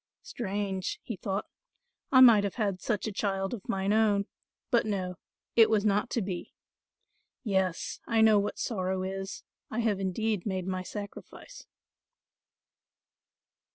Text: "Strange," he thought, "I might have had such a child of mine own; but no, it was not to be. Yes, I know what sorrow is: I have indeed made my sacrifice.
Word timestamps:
"Strange," 0.23 0.99
he 1.03 1.15
thought, 1.15 1.45
"I 2.11 2.21
might 2.21 2.43
have 2.43 2.55
had 2.55 2.81
such 2.81 3.05
a 3.05 3.11
child 3.11 3.53
of 3.53 3.69
mine 3.69 3.93
own; 3.93 4.25
but 4.71 4.83
no, 4.83 5.19
it 5.55 5.69
was 5.69 5.85
not 5.85 6.09
to 6.09 6.23
be. 6.23 6.55
Yes, 7.43 7.99
I 8.07 8.21
know 8.21 8.39
what 8.39 8.57
sorrow 8.57 9.03
is: 9.03 9.43
I 9.69 9.81
have 9.81 9.99
indeed 9.99 10.43
made 10.43 10.65
my 10.65 10.81
sacrifice. 10.81 11.67